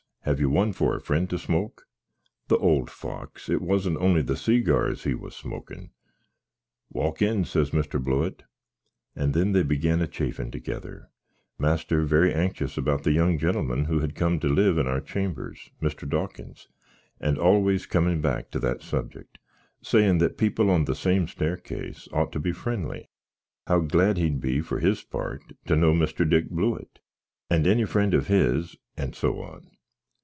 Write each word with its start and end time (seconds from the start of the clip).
Have 0.25 0.39
you 0.39 0.51
one 0.51 0.71
for 0.71 0.95
a 0.95 1.01
friend 1.01 1.27
to 1.31 1.39
smoak?" 1.39 1.87
(The 2.47 2.57
old 2.57 2.91
fox, 2.91 3.49
it 3.49 3.59
wasn't 3.59 3.97
only 3.97 4.21
the 4.21 4.35
seagars 4.37 5.03
he 5.03 5.15
was 5.15 5.33
a 5.33 5.37
smoakin!) 5.39 5.89
"Walk 6.91 7.23
in," 7.23 7.43
says 7.43 7.71
Mr. 7.71 8.01
Blewitt; 8.01 8.43
and 9.15 9.33
then 9.33 9.53
they 9.53 9.63
began 9.63 9.99
a 9.99 10.05
chaffin 10.05 10.51
together; 10.51 11.09
master 11.57 12.03
very 12.03 12.31
ankshous 12.33 12.77
about 12.77 13.01
the 13.01 13.13
young 13.13 13.35
gintleman 13.39 13.85
who 13.85 13.97
had 13.99 14.13
come 14.13 14.39
to 14.41 14.47
live 14.47 14.77
in 14.77 14.85
our 14.85 15.01
chambers, 15.01 15.71
Mr. 15.81 16.07
Dawkins, 16.07 16.67
and 17.19 17.39
always 17.39 17.87
coming 17.87 18.21
back 18.21 18.51
to 18.51 18.59
that 18.59 18.83
subject, 18.83 19.39
sayin 19.81 20.19
that 20.19 20.37
people 20.37 20.69
on 20.69 20.85
the 20.85 20.93
same 20.95 21.25
stairkis 21.25 22.07
ot 22.13 22.31
to 22.31 22.39
be 22.39 22.51
frenly; 22.51 23.09
how 23.65 23.79
glad 23.79 24.19
he'd 24.19 24.39
be, 24.39 24.61
for 24.61 24.77
his 24.79 25.01
part, 25.01 25.41
to 25.65 25.75
know 25.75 25.93
Mr. 25.93 26.29
Dick 26.29 26.47
Blewitt, 26.51 26.99
and 27.49 27.65
any 27.65 27.85
friend 27.85 28.13
of 28.13 28.27
his, 28.27 28.75
and 28.95 29.15
so 29.15 29.41
on. 29.41 29.65